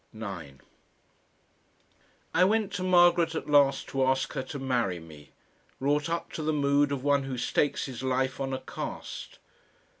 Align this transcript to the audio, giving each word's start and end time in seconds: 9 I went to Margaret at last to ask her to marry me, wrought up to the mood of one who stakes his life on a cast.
9 0.13 0.61
I 2.33 2.43
went 2.43 2.73
to 2.73 2.81
Margaret 2.81 3.35
at 3.35 3.47
last 3.47 3.87
to 3.89 4.03
ask 4.03 4.33
her 4.33 4.41
to 4.41 4.57
marry 4.57 4.99
me, 4.99 5.29
wrought 5.79 6.09
up 6.09 6.31
to 6.31 6.41
the 6.41 6.51
mood 6.51 6.91
of 6.91 7.03
one 7.03 7.21
who 7.21 7.37
stakes 7.37 7.85
his 7.85 8.01
life 8.01 8.39
on 8.39 8.51
a 8.51 8.61
cast. 8.61 9.37